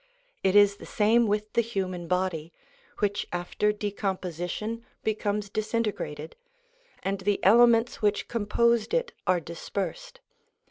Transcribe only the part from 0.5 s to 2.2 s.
is the same with the human